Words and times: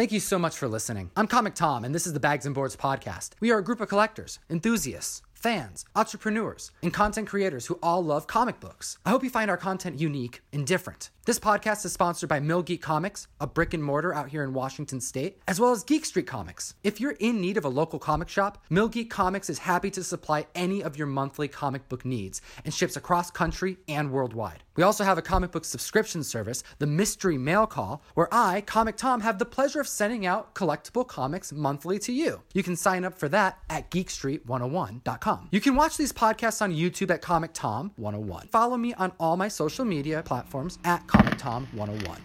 Thank 0.00 0.12
you 0.12 0.20
so 0.20 0.38
much 0.38 0.56
for 0.56 0.66
listening. 0.66 1.10
I'm 1.14 1.26
Comic 1.26 1.54
Tom, 1.54 1.84
and 1.84 1.94
this 1.94 2.06
is 2.06 2.14
the 2.14 2.20
Bags 2.20 2.46
and 2.46 2.54
Boards 2.54 2.74
podcast. 2.74 3.32
We 3.38 3.50
are 3.50 3.58
a 3.58 3.62
group 3.62 3.82
of 3.82 3.90
collectors, 3.90 4.38
enthusiasts, 4.48 5.20
fans, 5.34 5.84
entrepreneurs, 5.94 6.70
and 6.82 6.90
content 6.90 7.28
creators 7.28 7.66
who 7.66 7.78
all 7.82 8.02
love 8.02 8.26
comic 8.26 8.60
books. 8.60 8.96
I 9.04 9.10
hope 9.10 9.22
you 9.22 9.28
find 9.28 9.50
our 9.50 9.58
content 9.58 10.00
unique 10.00 10.40
and 10.54 10.66
different. 10.66 11.10
This 11.30 11.38
podcast 11.38 11.84
is 11.84 11.92
sponsored 11.92 12.28
by 12.28 12.40
Mill 12.40 12.60
Geek 12.60 12.82
Comics, 12.82 13.28
a 13.40 13.46
brick 13.46 13.72
and 13.72 13.84
mortar 13.84 14.12
out 14.12 14.30
here 14.30 14.42
in 14.42 14.52
Washington 14.52 15.00
State, 15.00 15.40
as 15.46 15.60
well 15.60 15.70
as 15.70 15.84
Geek 15.84 16.04
Street 16.04 16.26
Comics. 16.26 16.74
If 16.82 17.00
you're 17.00 17.14
in 17.20 17.40
need 17.40 17.56
of 17.56 17.64
a 17.64 17.68
local 17.68 18.00
comic 18.00 18.28
shop, 18.28 18.64
Mill 18.68 18.88
Geek 18.88 19.10
Comics 19.10 19.48
is 19.48 19.60
happy 19.60 19.92
to 19.92 20.02
supply 20.02 20.48
any 20.56 20.82
of 20.82 20.98
your 20.98 21.06
monthly 21.06 21.46
comic 21.46 21.88
book 21.88 22.04
needs 22.04 22.42
and 22.64 22.74
ships 22.74 22.96
across 22.96 23.30
country 23.30 23.76
and 23.86 24.10
worldwide. 24.10 24.64
We 24.74 24.82
also 24.82 25.04
have 25.04 25.18
a 25.18 25.22
comic 25.22 25.52
book 25.52 25.64
subscription 25.64 26.24
service, 26.24 26.64
the 26.80 26.86
Mystery 26.86 27.38
Mail 27.38 27.66
Call, 27.66 28.02
where 28.14 28.28
I, 28.32 28.62
Comic 28.62 28.96
Tom, 28.96 29.20
have 29.20 29.38
the 29.38 29.44
pleasure 29.44 29.80
of 29.80 29.86
sending 29.86 30.26
out 30.26 30.56
collectible 30.56 31.06
comics 31.06 31.52
monthly 31.52 32.00
to 32.00 32.12
you. 32.12 32.42
You 32.54 32.64
can 32.64 32.74
sign 32.74 33.04
up 33.04 33.16
for 33.16 33.28
that 33.28 33.58
at 33.68 33.90
geekstreet101.com. 33.92 35.48
You 35.52 35.60
can 35.60 35.76
watch 35.76 35.96
these 35.96 36.12
podcasts 36.12 36.60
on 36.60 36.72
YouTube 36.72 37.12
at 37.12 37.22
Comic 37.22 37.52
Tom 37.52 37.92
101. 37.96 38.48
Follow 38.48 38.76
me 38.76 38.94
on 38.94 39.12
all 39.20 39.36
my 39.36 39.48
social 39.48 39.84
media 39.84 40.24
platforms 40.24 40.78
at 40.84 41.06
Comic 41.06 41.19
Tom 41.38 41.66
101. 41.72 42.20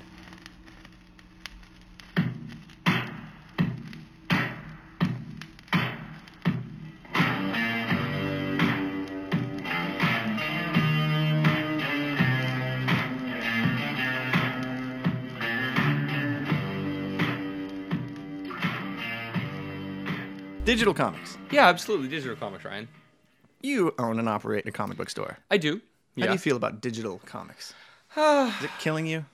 Digital 20.66 20.96
comics. 20.96 21.38
Yeah, 21.52 21.68
absolutely. 21.68 22.08
Digital 22.08 22.36
comics, 22.36 22.66
Ryan. 22.66 22.88
You 23.62 23.94
own 24.00 24.20
and 24.20 24.28
operate 24.28 24.66
a 24.68 24.72
comic 24.72 24.98
book 24.98 25.10
store. 25.10 25.38
I 25.50 25.58
do. 25.58 25.80
How 26.20 26.26
do 26.26 26.34
you 26.34 26.40
feel 26.40 26.58
about 26.58 26.82
digital 26.82 27.22
comics? 27.26 27.74
Is 28.18 28.64
it 28.64 28.72
killing 28.80 29.06
you? 29.06 29.26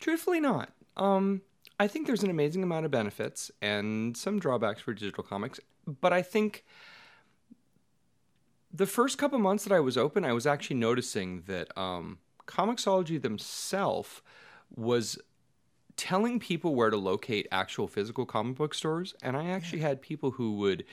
Truthfully, 0.00 0.40
not. 0.40 0.70
Um, 0.96 1.42
I 1.80 1.86
think 1.86 2.06
there's 2.06 2.22
an 2.22 2.30
amazing 2.30 2.62
amount 2.62 2.84
of 2.84 2.90
benefits 2.90 3.50
and 3.62 4.16
some 4.16 4.38
drawbacks 4.38 4.82
for 4.82 4.92
digital 4.92 5.24
comics, 5.24 5.60
but 5.86 6.12
I 6.12 6.22
think 6.22 6.64
the 8.72 8.86
first 8.86 9.16
couple 9.16 9.38
months 9.38 9.64
that 9.64 9.72
I 9.72 9.80
was 9.80 9.96
open, 9.96 10.24
I 10.24 10.32
was 10.32 10.46
actually 10.46 10.76
noticing 10.76 11.42
that 11.46 11.76
um, 11.78 12.18
Comixology 12.46 13.20
themselves 13.20 14.20
was 14.74 15.18
telling 15.98 16.38
people 16.38 16.74
where 16.74 16.88
to 16.88 16.96
locate 16.96 17.46
actual 17.50 17.88
physical 17.88 18.24
comic 18.24 18.56
book 18.56 18.72
stores, 18.72 19.14
and 19.20 19.36
I 19.36 19.50
actually 19.50 19.80
had 19.80 20.00
people 20.00 20.30
who 20.30 20.54
would 20.54 20.84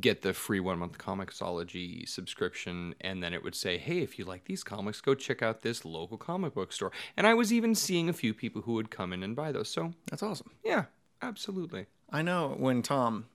get 0.00 0.22
the 0.22 0.32
free 0.32 0.60
one 0.60 0.78
month 0.78 0.96
Comixology 0.96 2.08
subscription, 2.08 2.94
and 3.00 3.22
then 3.22 3.34
it 3.34 3.42
would 3.42 3.56
say, 3.56 3.76
"Hey, 3.76 3.98
if 3.98 4.18
you 4.18 4.24
like 4.24 4.44
these 4.44 4.64
comics, 4.64 5.02
go 5.02 5.14
check 5.14 5.42
out 5.42 5.60
this 5.60 5.84
local 5.84 6.16
comic 6.16 6.54
book 6.54 6.72
store." 6.72 6.92
And 7.16 7.26
I 7.26 7.34
was 7.34 7.52
even 7.52 7.74
seeing 7.74 8.08
a 8.08 8.14
few 8.14 8.32
people 8.32 8.62
who 8.62 8.74
would 8.74 8.90
come 8.90 9.12
in 9.12 9.22
and 9.22 9.36
buy 9.36 9.52
those. 9.52 9.68
So 9.68 9.92
That's 10.06 10.22
awesome. 10.22 10.52
yeah, 10.64 10.84
absolutely. 11.20 11.86
I 12.10 12.22
know 12.22 12.54
when 12.56 12.82
Tom, 12.82 13.26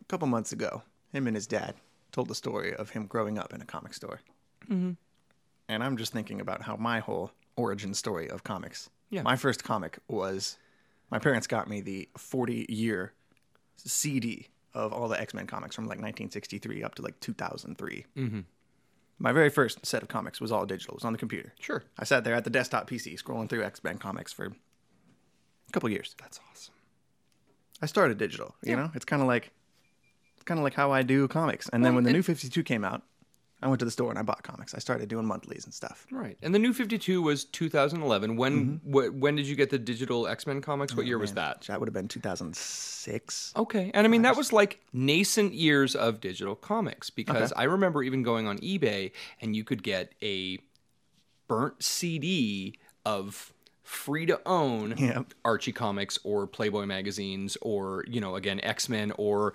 a 0.00 0.04
couple 0.04 0.26
months 0.26 0.52
ago, 0.52 0.82
him 1.12 1.26
and 1.26 1.36
his 1.36 1.46
dad 1.46 1.76
told 2.10 2.28
the 2.28 2.34
story 2.34 2.74
of 2.74 2.90
him 2.90 3.06
growing 3.06 3.38
up 3.38 3.54
in 3.54 3.62
a 3.62 3.66
comic 3.66 3.94
store. 3.94 4.20
Mm-hmm. 4.68 4.92
And 5.68 5.84
I'm 5.84 5.96
just 5.96 6.12
thinking 6.12 6.40
about 6.40 6.62
how 6.62 6.76
my 6.76 6.98
whole 6.98 7.30
origin 7.56 7.94
story 7.94 8.28
of 8.28 8.42
comics. 8.42 8.90
Yeah. 9.10 9.22
My 9.22 9.36
first 9.36 9.64
comic 9.64 9.98
was 10.08 10.58
my 11.10 11.18
parents 11.18 11.46
got 11.46 11.68
me 11.68 11.80
the 11.80 12.08
40 12.16 12.66
year 12.68 13.12
CD 13.76 14.48
of 14.74 14.92
all 14.92 15.08
the 15.08 15.20
X 15.20 15.34
Men 15.34 15.46
comics 15.46 15.74
from 15.74 15.84
like 15.84 15.98
1963 15.98 16.82
up 16.82 16.94
to 16.96 17.02
like 17.02 17.18
2003. 17.20 18.04
Mm-hmm. 18.16 18.40
My 19.20 19.32
very 19.32 19.50
first 19.50 19.84
set 19.84 20.02
of 20.02 20.08
comics 20.08 20.40
was 20.40 20.52
all 20.52 20.64
digital. 20.66 20.92
It 20.94 20.98
was 20.98 21.04
on 21.04 21.12
the 21.12 21.18
computer. 21.18 21.52
Sure, 21.58 21.82
I 21.98 22.04
sat 22.04 22.22
there 22.24 22.34
at 22.34 22.44
the 22.44 22.50
desktop 22.50 22.88
PC 22.88 23.20
scrolling 23.20 23.48
through 23.48 23.64
X 23.64 23.82
Men 23.82 23.98
comics 23.98 24.32
for 24.32 24.46
a 24.46 25.72
couple 25.72 25.88
years. 25.88 26.14
that's 26.20 26.38
awesome. 26.50 26.74
I 27.82 27.86
started 27.86 28.18
digital. 28.18 28.54
You 28.62 28.76
know, 28.76 28.90
it's 28.94 29.04
kind 29.04 29.22
of 29.22 29.28
like, 29.28 29.52
it's 30.34 30.44
kind 30.44 30.58
of 30.58 30.64
like 30.64 30.74
how 30.74 30.92
I 30.92 31.02
do 31.02 31.28
comics. 31.28 31.68
And 31.72 31.84
then 31.84 31.94
when 31.94 32.04
the 32.04 32.12
new 32.12 32.22
Fifty 32.22 32.48
Two 32.48 32.62
came 32.62 32.84
out, 32.84 33.02
I 33.60 33.66
went 33.66 33.80
to 33.80 33.84
the 33.84 33.90
store 33.90 34.10
and 34.10 34.18
I 34.18 34.22
bought 34.22 34.42
comics. 34.42 34.74
I 34.74 34.78
started 34.78 35.08
doing 35.08 35.26
monthlies 35.26 35.64
and 35.64 35.74
stuff. 35.74 36.06
Right, 36.10 36.38
and 36.42 36.54
the 36.54 36.58
new 36.58 36.72
Fifty 36.72 36.98
Two 36.98 37.22
was 37.22 37.44
2011. 37.44 38.36
When 38.36 38.80
mm-hmm. 38.80 38.90
wh- 38.90 39.20
when 39.20 39.36
did 39.36 39.46
you 39.46 39.56
get 39.56 39.70
the 39.70 39.78
digital 39.78 40.28
X 40.28 40.46
Men 40.46 40.60
comics? 40.60 40.94
What 40.94 41.02
oh, 41.02 41.06
year 41.06 41.18
was 41.18 41.34
that? 41.34 41.62
That 41.62 41.80
would 41.80 41.88
have 41.88 41.94
been 41.94 42.08
2006. 42.08 43.52
Okay, 43.56 43.90
and 43.94 44.06
I 44.06 44.08
mean 44.08 44.22
that 44.22 44.36
was 44.36 44.52
like 44.52 44.80
nascent 44.92 45.54
years 45.54 45.94
of 45.96 46.20
digital 46.20 46.54
comics 46.54 47.10
because 47.10 47.52
I 47.56 47.64
remember 47.64 48.02
even 48.02 48.22
going 48.22 48.46
on 48.46 48.58
eBay 48.58 49.12
and 49.40 49.56
you 49.56 49.64
could 49.64 49.82
get 49.82 50.12
a 50.22 50.58
burnt 51.48 51.82
CD 51.82 52.78
of 53.04 53.52
free 53.88 54.26
to 54.26 54.38
own 54.44 54.94
Yeah. 54.98 55.22
Archie 55.46 55.72
comics 55.72 56.18
or 56.22 56.46
Playboy 56.46 56.84
magazines 56.84 57.56
or 57.62 58.04
you 58.06 58.20
know 58.20 58.36
again 58.36 58.60
X-Men 58.62 59.12
or 59.16 59.54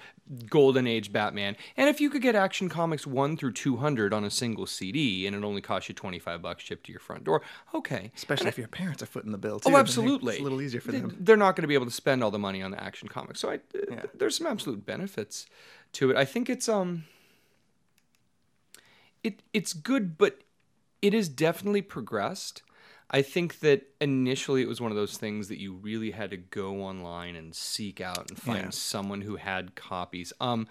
Golden 0.49 0.87
Age 0.87 1.11
Batman. 1.13 1.55
And 1.77 1.87
if 1.87 2.01
you 2.01 2.09
could 2.09 2.23
get 2.23 2.33
Action 2.33 2.67
Comics 2.67 3.05
1 3.05 3.37
through 3.37 3.51
200 3.53 4.11
on 4.11 4.23
a 4.23 4.31
single 4.31 4.65
CD 4.65 5.27
and 5.27 5.35
it 5.35 5.43
only 5.43 5.61
cost 5.61 5.87
you 5.87 5.93
25 5.93 6.41
bucks 6.41 6.63
shipped 6.63 6.87
to 6.87 6.91
your 6.91 6.99
front 6.99 7.25
door, 7.25 7.43
okay. 7.75 8.11
Especially 8.15 8.47
if 8.47 8.57
your 8.57 8.67
parents 8.67 9.03
are 9.03 9.05
footing 9.05 9.31
the 9.31 9.37
bill 9.37 9.59
too. 9.59 9.71
Oh, 9.71 9.77
absolutely. 9.77 10.33
It's 10.33 10.41
a 10.41 10.43
little 10.43 10.61
easier 10.61 10.81
for 10.81 10.91
They- 10.91 11.01
them. 11.01 11.15
They're 11.19 11.37
not 11.37 11.55
going 11.55 11.61
to 11.61 11.67
be 11.67 11.75
able 11.75 11.85
to 11.85 11.91
spend 11.91 12.23
all 12.23 12.31
the 12.31 12.39
money 12.39 12.63
on 12.63 12.71
the 12.71 12.83
action 12.83 13.07
comics. 13.09 13.39
So 13.39 13.51
I, 13.51 13.59
th- 13.71 13.85
there's 14.15 14.35
some 14.37 14.47
absolute 14.47 14.83
benefits 14.83 15.45
to 15.93 16.09
it. 16.09 16.17
I 16.17 16.25
think 16.25 16.49
it's 16.49 16.67
um, 16.67 17.03
it 19.23 19.43
it's 19.53 19.73
good, 19.73 20.17
but 20.17 20.39
it 21.03 21.13
has 21.13 21.29
definitely 21.29 21.83
progressed. 21.83 22.63
I 23.13 23.21
think 23.21 23.59
that 23.59 23.83
initially 24.01 24.63
it 24.63 24.67
was 24.67 24.81
one 24.81 24.91
of 24.91 24.97
those 24.97 25.17
things 25.17 25.47
that 25.49 25.59
you 25.59 25.73
really 25.73 26.11
had 26.11 26.31
to 26.31 26.37
go 26.37 26.81
online 26.81 27.35
and 27.35 27.53
seek 27.53 28.01
out 28.01 28.27
and 28.29 28.37
find 28.39 28.63
Yeah. 28.65 28.69
someone 28.71 29.21
who 29.21 29.35
had 29.35 29.75
copies. 29.75 30.33
Um, 30.41 30.67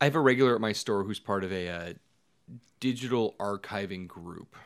I 0.00 0.04
have 0.06 0.16
a 0.16 0.20
regular 0.20 0.56
at 0.56 0.60
my 0.60 0.72
store 0.72 1.04
who's 1.04 1.20
part 1.20 1.44
of 1.44 1.52
a 1.52 1.68
uh, 1.68 1.92
digital 2.80 3.36
archiving 3.38 4.08
group. 4.08 4.56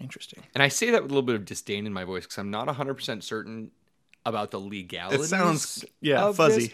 Interesting. 0.00 0.42
And 0.54 0.62
I 0.62 0.68
say 0.68 0.90
that 0.90 1.02
with 1.02 1.10
a 1.10 1.14
little 1.14 1.26
bit 1.26 1.34
of 1.34 1.44
disdain 1.44 1.86
in 1.86 1.92
my 1.92 2.04
voice 2.04 2.24
because 2.24 2.38
I'm 2.38 2.50
not 2.50 2.66
100% 2.66 3.22
certain 3.22 3.70
about 4.24 4.50
the 4.50 4.58
legality. 4.58 5.16
It 5.22 5.24
sounds, 5.24 5.84
yeah, 6.00 6.32
fuzzy. 6.32 6.68
this. 6.68 6.70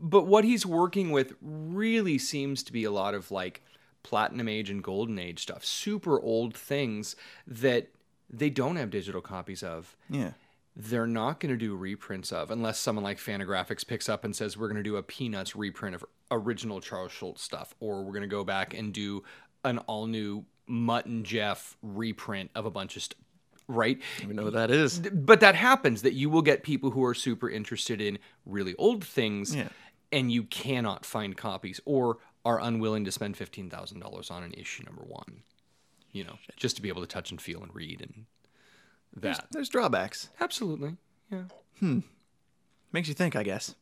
But 0.00 0.26
what 0.26 0.42
he's 0.44 0.66
working 0.66 1.12
with 1.12 1.34
really 1.40 2.18
seems 2.18 2.64
to 2.64 2.72
be 2.72 2.82
a 2.84 2.90
lot 2.90 3.14
of 3.14 3.30
like 3.30 3.62
platinum 4.02 4.48
age 4.48 4.68
and 4.68 4.82
golden 4.82 5.18
age 5.18 5.42
stuff, 5.42 5.64
super 5.64 6.20
old 6.20 6.56
things 6.56 7.14
that 7.46 7.88
they 8.32 8.50
don't 8.50 8.76
have 8.76 8.90
digital 8.90 9.20
copies 9.20 9.62
of. 9.62 9.96
Yeah. 10.08 10.32
They're 10.76 11.06
not 11.06 11.40
going 11.40 11.52
to 11.52 11.58
do 11.58 11.74
reprints 11.74 12.32
of 12.32 12.50
unless 12.50 12.78
someone 12.78 13.02
like 13.04 13.18
Fantagraphics 13.18 13.84
picks 13.86 14.08
up 14.08 14.24
and 14.24 14.34
says 14.34 14.56
we're 14.56 14.68
going 14.68 14.76
to 14.76 14.82
do 14.82 14.96
a 14.96 15.02
Peanuts 15.02 15.56
reprint 15.56 15.96
of 15.96 16.04
original 16.30 16.80
Charles 16.80 17.10
Schulz 17.12 17.42
stuff, 17.42 17.74
or 17.80 18.02
we're 18.04 18.12
going 18.12 18.22
to 18.22 18.28
go 18.28 18.44
back 18.44 18.72
and 18.72 18.92
do 18.92 19.24
an 19.64 19.78
all 19.78 20.06
new 20.06 20.44
Mutt 20.68 21.06
and 21.06 21.26
Jeff 21.26 21.76
reprint 21.82 22.50
of 22.54 22.66
a 22.66 22.70
bunch 22.70 22.96
of 22.96 23.02
stuff. 23.02 23.18
Right? 23.66 24.00
You 24.20 24.32
know 24.32 24.44
what 24.44 24.52
that 24.54 24.70
is? 24.70 24.98
but 25.00 25.40
that 25.40 25.54
happens 25.56 26.02
that 26.02 26.14
you 26.14 26.30
will 26.30 26.42
get 26.42 26.62
people 26.62 26.90
who 26.90 27.04
are 27.04 27.14
super 27.14 27.48
interested 27.50 28.00
in 28.00 28.18
really 28.46 28.74
old 28.76 29.04
things 29.04 29.54
Yeah. 29.54 29.68
and 30.12 30.30
you 30.32 30.44
cannot 30.44 31.04
find 31.04 31.36
copies 31.36 31.80
or 31.84 32.18
are 32.44 32.60
unwilling 32.60 33.04
to 33.04 33.12
spend 33.12 33.36
$15,000 33.36 34.30
on 34.30 34.42
an 34.42 34.52
issue 34.54 34.82
number 34.84 35.02
1 35.02 35.42
you 36.12 36.24
know 36.24 36.38
just 36.56 36.76
to 36.76 36.82
be 36.82 36.88
able 36.88 37.00
to 37.02 37.06
touch 37.06 37.30
and 37.30 37.40
feel 37.40 37.62
and 37.62 37.74
read 37.74 38.00
and 38.00 38.26
that 39.16 39.46
There's 39.50 39.68
drawbacks. 39.68 40.28
absolutely 40.40 40.96
yeah 41.30 41.44
Hmm. 41.78 42.00
Makes 42.92 43.08
you 43.08 43.14
think, 43.14 43.36
I 43.36 43.42
guess. 43.42 43.74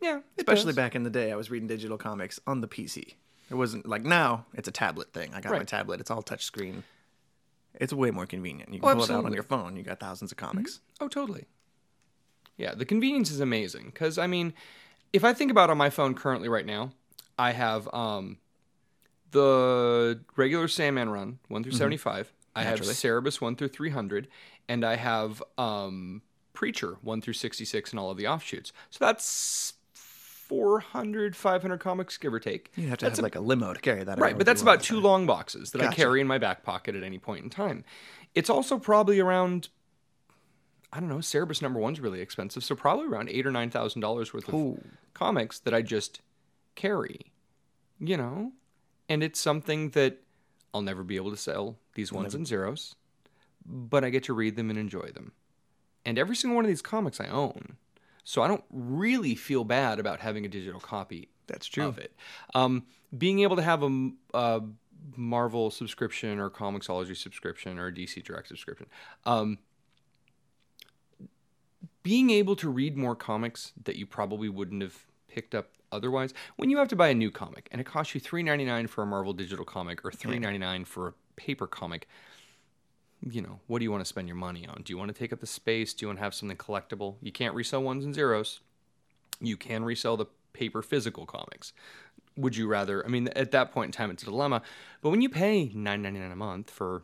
yeah 0.00 0.20
Especially 0.38 0.66
does. 0.72 0.76
back 0.76 0.94
in 0.94 1.02
the 1.02 1.10
day, 1.10 1.32
I 1.32 1.36
was 1.36 1.50
reading 1.50 1.66
digital 1.66 1.96
comics 1.98 2.38
on 2.46 2.60
the 2.60 2.68
PC. 2.68 3.14
It 3.50 3.54
wasn't 3.54 3.86
like 3.88 4.04
now. 4.04 4.46
It's 4.54 4.68
a 4.68 4.72
tablet 4.72 5.12
thing. 5.12 5.32
I 5.34 5.40
got 5.40 5.52
my 5.52 5.64
tablet. 5.64 6.00
It's 6.00 6.10
all 6.10 6.22
touchscreen. 6.22 6.82
It's 7.80 7.92
way 7.92 8.10
more 8.10 8.26
convenient. 8.26 8.72
You 8.72 8.80
Oh, 8.82 8.86
can 8.88 8.96
pull 8.96 9.04
it 9.04 9.10
out 9.10 9.24
on 9.24 9.32
your 9.32 9.42
phone. 9.42 9.76
You 9.76 9.82
got 9.82 9.98
thousands 10.00 10.30
of 10.30 10.36
comics. 10.38 10.80
oh 11.00 11.08
totally 11.08 11.46
yeah 12.56 12.72
the 12.74 12.84
convenience 12.84 13.32
is 13.32 13.40
amazing 13.40 13.86
because 13.86 14.16
i 14.16 14.28
mean 14.28 14.54
if 15.12 15.24
i 15.24 15.32
think 15.32 15.50
about 15.50 15.70
on 15.70 15.76
my 15.76 15.90
phone 15.90 16.14
currently 16.14 16.48
right 16.48 16.64
now 16.64 16.92
i 17.36 17.50
have 17.50 17.92
um 17.92 18.38
the 19.34 20.20
regular 20.36 20.66
sandman 20.68 21.10
run 21.10 21.38
1 21.48 21.62
through 21.62 21.72
75 21.72 22.32
i 22.56 22.62
have 22.62 22.78
Naturally. 22.78 22.94
cerebus 22.94 23.40
1 23.40 23.56
through 23.56 23.68
300 23.68 24.28
and 24.68 24.84
i 24.84 24.96
have 24.96 25.42
um 25.58 26.22
preacher 26.54 26.96
1 27.02 27.20
through 27.20 27.34
66 27.34 27.90
and 27.90 28.00
all 28.00 28.10
of 28.10 28.16
the 28.16 28.26
offshoots 28.26 28.72
so 28.90 29.04
that's 29.04 29.74
400 29.92 31.34
500 31.34 31.78
comics 31.78 32.16
give 32.18 32.32
or 32.32 32.38
take 32.38 32.70
You 32.76 32.88
have 32.88 32.98
to 32.98 33.06
That's 33.06 33.16
have 33.18 33.22
a- 33.22 33.26
like 33.26 33.34
a 33.34 33.40
limo 33.40 33.72
to 33.72 33.80
carry 33.80 34.04
that. 34.04 34.18
Right, 34.18 34.36
but 34.36 34.44
that's 34.46 34.60
about 34.62 34.82
two 34.82 35.00
long 35.00 35.26
boxes 35.26 35.70
that 35.72 35.80
I 35.82 35.90
carry 35.92 36.20
in 36.20 36.26
my 36.26 36.36
back 36.38 36.62
pocket 36.62 36.94
at 36.94 37.02
any 37.02 37.18
point 37.18 37.44
in 37.44 37.50
time. 37.50 37.82
It's 38.34 38.50
also 38.50 38.78
probably 38.78 39.18
around, 39.20 39.70
I 40.92 41.00
don't 41.00 41.08
know, 41.08 41.16
Cerebus 41.22 41.62
number 41.62 41.80
one's 41.80 41.98
really 41.98 42.20
expensive, 42.20 42.62
so 42.62 42.74
probably 42.74 43.06
around 43.06 43.30
eight 43.30 43.46
or 43.46 43.50
nine 43.50 43.70
thousand 43.70 44.02
dollars 44.02 44.34
worth 44.34 44.46
of 44.48 44.54
Ooh. 44.54 44.80
comics 45.14 45.58
that 45.60 45.72
I 45.72 45.80
just 45.80 46.20
carry. 46.74 47.32
You 47.98 48.18
know? 48.18 48.52
And 49.08 49.22
it's 49.22 49.40
something 49.40 49.90
that 49.90 50.22
I'll 50.72 50.82
never 50.82 51.02
be 51.02 51.16
able 51.16 51.30
to 51.30 51.36
sell 51.36 51.76
these 51.94 52.12
ones 52.12 52.34
and 52.34 52.46
zeros, 52.46 52.96
but 53.64 54.04
I 54.04 54.10
get 54.10 54.24
to 54.24 54.34
read 54.34 54.56
them 54.56 54.70
and 54.70 54.78
enjoy 54.78 55.10
them. 55.14 55.32
And 56.04 56.18
every 56.18 56.36
single 56.36 56.56
one 56.56 56.64
of 56.64 56.68
these 56.68 56.82
comics 56.82 57.20
I 57.20 57.28
own. 57.28 57.76
So 58.24 58.42
I 58.42 58.48
don't 58.48 58.64
really 58.70 59.34
feel 59.34 59.64
bad 59.64 60.00
about 60.00 60.20
having 60.20 60.44
a 60.44 60.48
digital 60.48 60.80
copy 60.80 61.28
That's 61.46 61.66
true. 61.66 61.84
of 61.84 61.98
it. 61.98 62.14
Um, 62.54 62.84
being 63.16 63.40
able 63.40 63.56
to 63.56 63.62
have 63.62 63.82
a 63.82 64.62
Marvel 65.16 65.70
subscription 65.70 66.38
or 66.38 66.50
Comixology 66.50 67.16
subscription 67.16 67.78
or 67.78 67.88
a 67.88 67.92
DC 67.92 68.24
Direct 68.24 68.48
subscription, 68.48 68.86
um, 69.26 69.58
being 72.02 72.30
able 72.30 72.56
to 72.56 72.68
read 72.68 72.96
more 72.96 73.14
comics 73.14 73.72
that 73.84 73.96
you 73.96 74.06
probably 74.06 74.48
wouldn't 74.48 74.82
have 74.82 75.06
picked 75.28 75.54
up 75.54 75.70
otherwise. 75.94 76.34
When 76.56 76.68
you 76.70 76.78
have 76.78 76.88
to 76.88 76.96
buy 76.96 77.08
a 77.08 77.14
new 77.14 77.30
comic 77.30 77.68
and 77.70 77.80
it 77.80 77.84
costs 77.84 78.14
you 78.14 78.20
three 78.20 78.42
ninety 78.42 78.64
nine 78.64 78.86
for 78.88 79.02
a 79.02 79.06
Marvel 79.06 79.32
digital 79.32 79.64
comic 79.64 80.04
or 80.04 80.10
three 80.12 80.38
ninety 80.38 80.58
nine 80.58 80.84
for 80.84 81.08
a 81.08 81.12
paper 81.36 81.66
comic, 81.66 82.06
you 83.30 83.40
know, 83.40 83.60
what 83.68 83.78
do 83.78 83.84
you 83.84 83.90
want 83.90 84.02
to 84.02 84.08
spend 84.08 84.28
your 84.28 84.36
money 84.36 84.66
on? 84.66 84.82
Do 84.84 84.92
you 84.92 84.98
want 84.98 85.08
to 85.14 85.18
take 85.18 85.32
up 85.32 85.40
the 85.40 85.46
space? 85.46 85.94
Do 85.94 86.04
you 86.04 86.08
want 86.08 86.18
to 86.18 86.24
have 86.24 86.34
something 86.34 86.58
collectible? 86.58 87.16
You 87.22 87.32
can't 87.32 87.54
resell 87.54 87.82
ones 87.82 88.04
and 88.04 88.14
zeros. 88.14 88.60
You 89.40 89.56
can 89.56 89.84
resell 89.84 90.16
the 90.16 90.26
paper 90.52 90.82
physical 90.82 91.24
comics. 91.26 91.72
Would 92.36 92.56
you 92.56 92.66
rather? 92.66 93.04
I 93.04 93.08
mean, 93.08 93.28
at 93.28 93.52
that 93.52 93.72
point 93.72 93.88
in 93.88 93.92
time, 93.92 94.10
it's 94.10 94.22
a 94.22 94.26
dilemma. 94.26 94.62
But 95.00 95.10
when 95.10 95.22
you 95.22 95.28
pay 95.28 95.70
nine 95.74 96.02
ninety 96.02 96.18
nine 96.20 96.32
a 96.32 96.36
month 96.36 96.70
for 96.70 97.02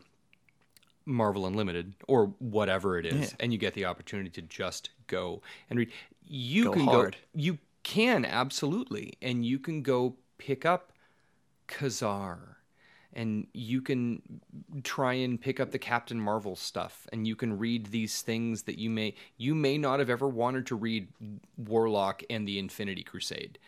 Marvel 1.05 1.45
Unlimited 1.47 1.93
or 2.07 2.27
whatever 2.39 2.99
it 2.99 3.05
is, 3.05 3.31
Yeah. 3.31 3.35
and 3.39 3.51
you 3.53 3.57
get 3.57 3.73
the 3.73 3.85
opportunity 3.85 4.29
to 4.29 4.41
just 4.41 4.89
go 5.07 5.41
and 5.69 5.79
read, 5.79 5.89
you 6.27 6.65
Go 6.65 6.71
can 6.73 6.81
hard. 6.83 7.13
go. 7.13 7.17
You 7.41 7.57
can 7.83 8.25
absolutely, 8.25 9.13
and 9.21 9.45
you 9.45 9.59
can 9.59 9.81
go 9.81 10.15
pick 10.37 10.65
up 10.65 10.93
Ka-Zar, 11.67 12.57
and 13.13 13.47
you 13.53 13.81
can 13.81 14.21
try 14.83 15.13
and 15.13 15.39
pick 15.39 15.59
up 15.59 15.71
the 15.71 15.79
Captain 15.79 16.19
Marvel 16.19 16.55
stuff, 16.55 17.07
and 17.11 17.27
you 17.27 17.35
can 17.35 17.57
read 17.57 17.87
these 17.87 18.21
things 18.21 18.63
that 18.63 18.77
you 18.77 18.89
may 18.89 19.15
you 19.37 19.53
may 19.53 19.77
not 19.77 19.99
have 19.99 20.09
ever 20.09 20.27
wanted 20.27 20.65
to 20.67 20.75
read 20.75 21.09
Warlock 21.57 22.23
and 22.29 22.47
the 22.47 22.59
Infinity 22.59 23.03
Crusade. 23.03 23.59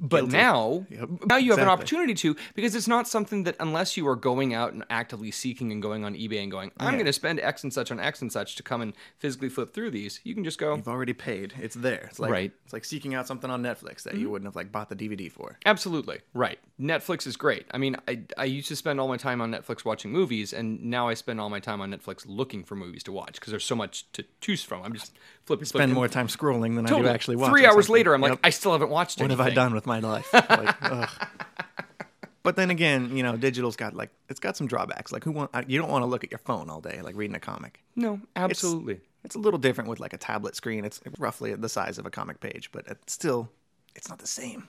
But 0.00 0.20
Guilty. 0.22 0.32
now, 0.36 0.86
Yep, 0.88 1.08
now 1.26 1.36
you 1.36 1.50
have 1.50 1.60
an 1.60 1.68
opportunity 1.68 2.14
to 2.14 2.34
because 2.54 2.74
it's 2.74 2.88
not 2.88 3.06
something 3.06 3.42
that 3.44 3.56
unless 3.60 3.96
you 3.96 4.08
are 4.08 4.16
going 4.16 4.54
out 4.54 4.72
and 4.72 4.84
actively 4.88 5.30
seeking 5.30 5.70
and 5.70 5.82
going 5.82 6.02
on 6.04 6.14
eBay 6.14 6.42
and 6.42 6.50
going, 6.50 6.72
I'm 6.78 6.86
Yeah. 6.86 6.92
going 6.92 7.06
to 7.06 7.12
spend 7.12 7.40
X 7.40 7.62
and 7.62 7.72
such 7.72 7.90
on 7.90 8.00
X 8.00 8.22
and 8.22 8.32
such 8.32 8.56
to 8.56 8.62
come 8.62 8.80
and 8.80 8.94
physically 9.18 9.50
flip 9.50 9.74
through 9.74 9.90
these. 9.90 10.20
You 10.24 10.34
can 10.34 10.44
just 10.44 10.58
go, 10.58 10.74
You've 10.76 10.88
already 10.88 11.12
paid. 11.12 11.52
It's 11.60 11.74
there. 11.74 12.06
It's 12.10 12.18
like 12.18 12.30
Right. 12.30 12.52
it's 12.64 12.72
like 12.72 12.86
seeking 12.86 13.14
out 13.14 13.26
something 13.26 13.50
on 13.50 13.62
Netflix 13.62 14.02
that 14.04 14.14
you 14.14 14.20
mm-hmm. 14.20 14.30
wouldn't 14.30 14.46
have 14.48 14.56
like 14.56 14.72
bought 14.72 14.88
the 14.88 14.96
DVD 14.96 15.30
for. 15.30 15.58
Absolutely. 15.66 16.20
Right. 16.32 16.58
Netflix 16.80 17.26
is 17.26 17.36
great. 17.36 17.66
I 17.70 17.78
mean, 17.78 17.96
I, 18.08 18.20
I 18.38 18.44
used 18.44 18.68
to 18.68 18.76
spend 18.76 18.98
all 19.00 19.08
my 19.08 19.16
time 19.16 19.40
on 19.40 19.50
Netflix 19.50 19.84
watching 19.84 20.10
movies, 20.12 20.52
and 20.52 20.82
now 20.84 21.08
I 21.08 21.14
spend 21.14 21.40
all 21.40 21.48
my 21.50 21.60
time 21.60 21.80
on 21.80 21.90
Netflix 21.90 22.24
looking 22.26 22.64
for 22.64 22.76
movies 22.76 23.02
to 23.04 23.12
watch 23.12 23.34
because 23.34 23.50
there's 23.50 23.64
so 23.64 23.76
much 23.76 24.10
to 24.12 24.24
choose 24.40 24.62
from. 24.62 24.82
I'm 24.82 24.92
just 24.92 25.12
flipping. 25.44 25.64
Spend 25.66 25.92
more 25.92 26.08
time 26.08 26.28
scrolling 26.28 26.76
than 26.76 26.86
I 26.86 26.90
do 26.90 27.06
actually 27.08 27.36
watching. 27.36 27.52
Three 27.54 27.64
hours 27.66 27.86
something. 27.86 27.94
later, 27.94 28.14
I'm 28.14 28.22
Yep. 28.22 28.30
like, 28.30 28.40
I 28.44 28.50
still 28.50 28.72
haven't 28.72 28.90
watched 28.90 29.18
it 29.20 29.24
what 29.24 29.30
anything. 29.30 29.44
have 29.44 29.52
I 29.52 29.54
done 29.54 29.65
with 29.72 29.86
my 29.86 30.00
life? 30.00 30.32
Like, 30.32 30.76
ugh. 30.82 31.10
But 32.42 32.54
then 32.54 32.70
again, 32.70 33.16
you 33.16 33.24
know, 33.24 33.36
digital's 33.36 33.74
got 33.74 33.94
like 33.94 34.10
it's 34.28 34.38
got 34.38 34.56
some 34.56 34.68
drawbacks. 34.68 35.10
Like, 35.10 35.24
who 35.24 35.32
want 35.32 35.50
uh, 35.52 35.62
you 35.66 35.80
don't 35.80 35.90
want 35.90 36.02
to 36.02 36.06
look 36.06 36.22
at 36.22 36.30
your 36.30 36.38
phone 36.38 36.70
all 36.70 36.80
day, 36.80 37.00
like 37.02 37.16
reading 37.16 37.34
a 37.34 37.40
comic. 37.40 37.82
No, 37.96 38.20
absolutely. 38.36 39.00
It's 39.24 39.34
a 39.34 39.40
little 39.40 39.58
different 39.58 39.90
with 39.90 39.98
like 39.98 40.12
a 40.12 40.18
tablet 40.18 40.54
screen. 40.54 40.84
It's 40.84 41.00
roughly 41.18 41.52
the 41.54 41.68
size 41.68 41.98
of 41.98 42.06
a 42.06 42.10
comic 42.10 42.38
page, 42.38 42.70
but 42.70 42.86
it's 42.86 43.12
still, 43.12 43.50
it's 43.96 44.08
not 44.08 44.20
the 44.20 44.26
same. 44.28 44.68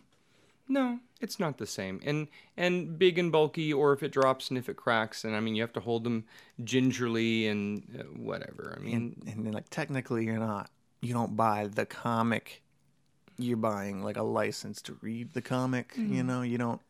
No, 0.67 0.99
it's 1.21 1.39
not 1.39 1.59
the 1.59 1.67
same. 1.67 2.01
And 2.03 2.27
and 2.57 2.97
big 2.97 3.17
and 3.17 3.31
bulky, 3.31 3.71
or 3.71 3.93
if 3.93 4.03
it 4.03 4.11
drops 4.11 4.49
and 4.49 4.57
if 4.57 4.67
it 4.67 4.75
cracks, 4.75 5.23
and 5.23 5.35
I 5.35 5.39
mean, 5.39 5.55
you 5.55 5.61
have 5.61 5.73
to 5.73 5.79
hold 5.79 6.03
them 6.03 6.25
gingerly 6.63 7.47
and 7.47 7.83
uh, 7.97 8.03
whatever. 8.03 8.75
I 8.75 8.83
mean, 8.83 9.21
And 9.27 9.45
then 9.45 9.53
like 9.53 9.69
technically, 9.69 10.25
you're 10.25 10.39
not. 10.39 10.69
You 11.01 11.13
don't 11.13 11.35
buy 11.37 11.67
the 11.67 11.85
comic. 11.85 12.63
You're 13.37 13.57
buying 13.57 14.03
like 14.03 14.17
a 14.17 14.23
license 14.23 14.81
to 14.83 14.97
read 15.01 15.33
the 15.33 15.41
comic. 15.41 15.93
You 15.95 16.23
know, 16.23 16.41
you 16.41 16.57
don't 16.57 16.81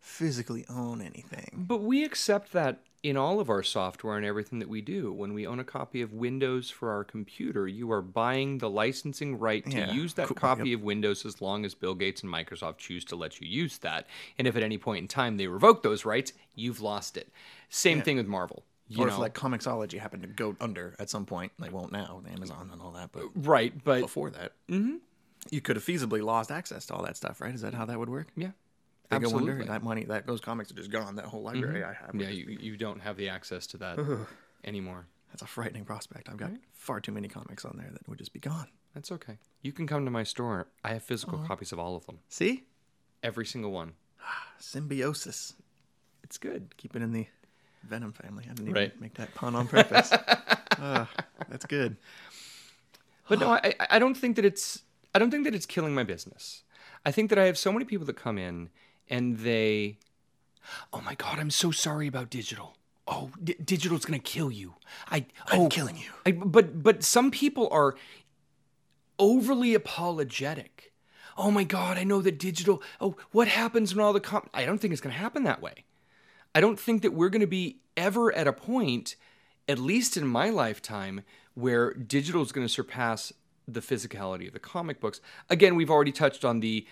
physically 0.00 0.64
own 0.68 1.00
anything. 1.00 1.64
But 1.68 1.82
we 1.82 2.04
accept 2.04 2.52
that 2.52 2.80
in 3.02 3.16
all 3.16 3.38
of 3.38 3.48
our 3.48 3.62
software 3.62 4.16
and 4.16 4.26
everything 4.26 4.58
that 4.58 4.68
we 4.68 4.80
do. 4.80 5.12
When 5.12 5.32
we 5.32 5.46
own 5.46 5.60
a 5.60 5.64
copy 5.64 6.02
of 6.02 6.12
Windows 6.12 6.68
for 6.70 6.90
our 6.90 7.04
computer, 7.04 7.68
you 7.68 7.92
are 7.92 8.02
buying 8.02 8.58
the 8.58 8.68
licensing 8.68 9.38
right 9.38 9.64
to 9.70 9.76
Yeah, 9.76 9.92
use 9.92 10.14
that 10.14 10.28
cool, 10.28 10.34
copy 10.34 10.72
of 10.72 10.82
Windows 10.82 11.24
as 11.24 11.40
long 11.40 11.64
as 11.64 11.74
Bill 11.74 11.94
Gates 11.94 12.22
and 12.22 12.32
Microsoft 12.32 12.78
choose 12.78 13.04
to 13.06 13.16
let 13.16 13.40
you 13.40 13.46
use 13.46 13.78
that. 13.78 14.06
And 14.36 14.48
if 14.48 14.56
at 14.56 14.62
any 14.62 14.78
point 14.78 15.02
in 15.02 15.08
time 15.08 15.36
they 15.36 15.46
revoke 15.46 15.82
those 15.82 16.04
rights, 16.04 16.32
you've 16.54 16.80
lost 16.80 17.16
it. 17.16 17.28
Same 17.68 18.02
thing 18.02 18.16
with 18.16 18.26
Marvel. 18.26 18.64
You 18.88 19.04
or 19.04 19.06
know, 19.08 19.12
if 19.12 19.18
like 19.18 19.34
Comixology 19.34 19.98
happened 19.98 20.22
to 20.22 20.28
go 20.28 20.56
under 20.60 20.96
at 20.98 21.10
some 21.10 21.26
point, 21.26 21.52
they 21.58 21.68
won't 21.68 21.92
now, 21.92 22.22
Amazon 22.32 22.70
and 22.72 22.80
all 22.80 22.92
that. 22.92 23.12
But 23.12 23.24
right, 23.36 23.72
but 23.84 24.00
before 24.00 24.30
that, 24.30 24.52
mm-hmm. 24.68 24.96
You 25.50 25.60
could 25.60 25.76
have 25.76 25.84
feasibly 25.84 26.22
lost 26.22 26.50
access 26.50 26.86
to 26.86 26.94
all 26.94 27.02
that 27.04 27.16
stuff, 27.16 27.40
right? 27.40 27.54
Is 27.54 27.60
that 27.62 27.74
how 27.74 27.84
that 27.86 27.98
would 27.98 28.08
work? 28.08 28.28
yeah, 28.36 28.50
They 29.10 29.16
absolutely. 29.16 29.52
under, 29.52 29.64
that 29.64 29.82
money, 29.82 30.04
that 30.04 30.26
those 30.26 30.40
comics 30.40 30.70
are 30.70 30.74
just 30.74 30.90
gone. 30.90 31.16
That 31.16 31.26
whole 31.26 31.42
library 31.42 31.84
I 31.84 31.92
have. 31.94 32.14
yeah, 32.14 32.28
you, 32.28 32.58
you 32.60 32.76
don't 32.76 33.00
have 33.00 33.16
the 33.16 33.28
access 33.28 33.66
to 33.68 33.76
that 33.78 33.98
anymore. 34.64 35.06
That's 35.30 35.42
a 35.42 35.46
frightening 35.46 35.84
prospect. 35.84 36.28
I've 36.28 36.36
got 36.38 36.52
far 36.72 37.00
too 37.00 37.12
many 37.12 37.28
comics 37.28 37.64
on 37.64 37.76
there 37.76 37.90
that 37.92 38.08
would 38.08 38.18
just 38.18 38.32
be 38.32 38.40
gone. 38.40 38.66
That's 38.94 39.12
okay. 39.12 39.38
You 39.62 39.72
can 39.72 39.86
come 39.86 40.04
to 40.06 40.10
my 40.10 40.22
store. 40.22 40.68
I 40.82 40.94
have 40.94 41.02
physical 41.02 41.38
Uh-huh. 41.38 41.46
copies 41.48 41.70
of 41.72 41.78
all 41.78 41.96
of 41.96 42.06
them, 42.06 42.18
See? 42.28 42.64
every 43.22 43.44
single 43.46 43.70
one. 43.70 43.92
Symbiosis. 44.58 45.54
It's 46.24 46.38
good. 46.38 46.74
Keep 46.76 46.96
it 46.96 47.02
in 47.02 47.12
the 47.12 47.26
Venom 47.84 48.12
family. 48.12 48.44
I 48.44 48.48
didn't 48.54 48.68
even 48.68 48.74
Right. 48.74 49.00
make 49.00 49.14
that 49.14 49.34
pun 49.34 49.54
on 49.54 49.66
purpose. 49.68 50.12
Ugh, 50.80 51.06
that's 51.48 51.64
good. 51.66 51.96
But 53.28 53.40
no, 53.40 53.50
I- 53.52 53.74
I 53.90 53.98
don't 53.98 54.16
think 54.16 54.36
that 54.36 54.44
it's 54.44 54.82
I 55.18 55.20
don't 55.20 55.32
think 55.32 55.42
that 55.46 55.54
it's 55.54 55.66
killing 55.66 55.96
my 55.96 56.04
business. 56.04 56.62
I 57.04 57.10
think 57.10 57.28
that 57.30 57.40
I 57.40 57.46
have 57.46 57.58
so 57.58 57.72
many 57.72 57.84
people 57.84 58.06
that 58.06 58.14
come 58.14 58.38
in 58.38 58.68
and 59.10 59.38
they, 59.38 59.98
oh 60.92 61.00
my 61.00 61.16
god, 61.16 61.40
I'm 61.40 61.50
so 61.50 61.72
sorry 61.72 62.06
about 62.06 62.30
digital. 62.30 62.76
Oh, 63.08 63.32
di- 63.42 63.56
digital's 63.64 64.04
gonna 64.04 64.20
kill 64.20 64.52
you. 64.52 64.74
I 65.10 65.26
I'm 65.48 65.62
oh, 65.62 65.68
killing 65.68 65.96
you. 65.96 66.12
I, 66.24 66.30
but 66.30 66.84
but 66.84 67.02
some 67.02 67.32
people 67.32 67.68
are 67.72 67.96
overly 69.18 69.74
apologetic. 69.74 70.92
Oh 71.36 71.50
my 71.50 71.64
god, 71.64 71.98
I 71.98 72.04
know 72.04 72.22
that 72.22 72.38
digital. 72.38 72.80
Oh, 73.00 73.16
what 73.32 73.48
happens 73.48 73.92
when 73.92 74.04
all 74.04 74.12
the 74.12 74.20
com- 74.20 74.48
I 74.54 74.64
don't 74.64 74.78
think 74.78 74.92
it's 74.92 75.00
going 75.00 75.14
to 75.14 75.20
happen 75.20 75.42
that 75.44 75.60
way. 75.60 75.84
I 76.54 76.60
don't 76.60 76.78
think 76.78 77.02
that 77.02 77.12
we're 77.12 77.28
going 77.28 77.40
to 77.40 77.48
be 77.48 77.80
ever 77.96 78.32
at 78.36 78.46
a 78.46 78.52
point, 78.52 79.16
at 79.68 79.80
least 79.80 80.16
in 80.16 80.28
my 80.28 80.50
lifetime, 80.50 81.22
where 81.54 81.92
digital 81.92 82.42
is 82.42 82.52
going 82.52 82.66
to 82.66 82.72
surpass 82.72 83.32
the 83.68 83.80
physicality 83.80 84.46
of 84.46 84.52
the 84.54 84.58
comic 84.58 85.00
books. 85.00 85.20
Again, 85.50 85.76
we've 85.76 85.90
already 85.90 86.12
touched 86.12 86.44
on 86.44 86.60
the 86.60 86.86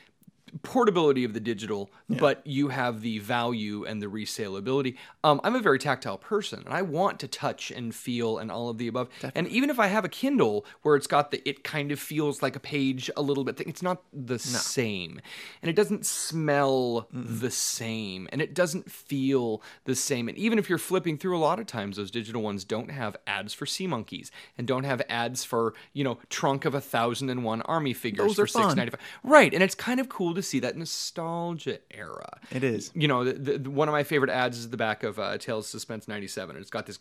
portability 0.62 1.24
of 1.24 1.34
the 1.34 1.40
digital, 1.40 1.90
but 2.08 2.40
you 2.46 2.68
have 2.68 3.00
the 3.00 3.18
value 3.18 3.84
and 3.84 4.00
the 4.00 4.06
resaleability. 4.06 4.96
Um, 5.24 5.40
I'm 5.44 5.54
a 5.54 5.60
very 5.60 5.78
tactile 5.78 6.18
person, 6.18 6.62
and 6.64 6.72
I 6.72 6.82
want 6.82 7.20
to 7.20 7.28
touch 7.28 7.70
and 7.70 7.94
feel 7.94 8.38
and 8.38 8.50
all 8.50 8.68
of 8.68 8.78
the 8.78 8.88
above. 8.88 9.08
And 9.34 9.48
even 9.48 9.70
if 9.70 9.78
I 9.78 9.88
have 9.88 10.04
a 10.04 10.08
Kindle 10.08 10.64
where 10.82 10.96
it's 10.96 11.06
got 11.06 11.30
the, 11.30 11.46
it 11.48 11.64
kind 11.64 11.92
of 11.92 11.98
feels 11.98 12.42
like 12.42 12.56
a 12.56 12.60
page 12.60 13.10
a 13.16 13.22
little 13.22 13.44
bit. 13.44 13.56
Thing, 13.56 13.68
it's 13.68 13.82
not 13.82 14.02
the 14.12 14.38
same, 14.38 15.20
and 15.62 15.68
it 15.68 15.76
doesn't 15.76 16.06
smell 16.06 17.08
the 17.12 17.50
same, 17.50 18.28
and 18.32 18.40
it 18.40 18.54
doesn't 18.54 18.90
feel 18.90 19.62
the 19.84 19.94
same. 19.94 20.28
And 20.28 20.38
even 20.38 20.58
if 20.58 20.68
you're 20.68 20.78
flipping 20.78 21.18
through, 21.18 21.36
a 21.36 21.40
lot 21.40 21.58
of 21.58 21.66
times 21.66 21.96
those 21.96 22.10
digital 22.10 22.42
ones 22.42 22.64
don't 22.64 22.90
have 22.90 23.16
ads 23.26 23.52
for 23.52 23.66
sea 23.66 23.86
monkeys 23.86 24.30
and 24.56 24.66
don't 24.66 24.84
have 24.84 25.02
ads 25.08 25.44
for 25.44 25.74
you 25.92 26.04
know 26.04 26.18
trunk 26.30 26.64
of 26.64 26.74
a 26.74 26.80
thousand 26.80 27.30
and 27.30 27.44
one 27.44 27.62
army 27.62 27.92
figures 27.92 28.36
Those 28.36 28.36
for 28.36 28.46
six 28.46 28.74
ninety 28.74 28.90
five. 28.90 29.00
Right, 29.22 29.52
and 29.52 29.62
it's 29.62 29.74
kind 29.74 30.00
of 30.00 30.08
cool 30.08 30.34
to 30.34 30.42
see 30.46 30.60
that 30.60 30.76
nostalgia 30.76 31.78
era. 31.90 32.40
It 32.50 32.64
is. 32.64 32.90
You 32.94 33.08
know, 33.08 33.24
the, 33.24 33.58
the, 33.58 33.70
one 33.70 33.88
of 33.88 33.92
my 33.92 34.02
favorite 34.02 34.30
ads 34.30 34.58
is 34.58 34.70
the 34.70 34.76
back 34.76 35.02
of 35.02 35.18
uh, 35.18 35.38
Tales 35.38 35.66
of 35.66 35.70
Suspense 35.70 36.08
'97. 36.08 36.56
It's 36.56 36.70
got 36.70 36.86
this 36.86 36.98